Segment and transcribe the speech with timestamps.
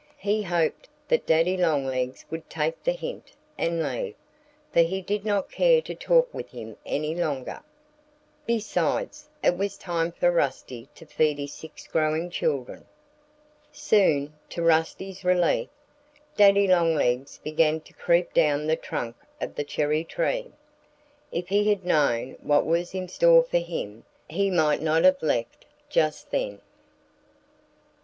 [0.17, 4.15] He hoped that Daddy Longlegs would take the hint and leave,
[4.73, 7.61] for he did not care to talk with him any longer.
[8.47, 12.85] Besides, it was time for Rusty to feed his six growing children.
[13.71, 15.69] Soon, to Rusty's relief,
[16.35, 20.51] Daddy Longlegs began to creep down the trunk of the cherry tree.
[21.31, 25.67] If he had known what was in store for him he might not have left
[25.91, 26.59] just then.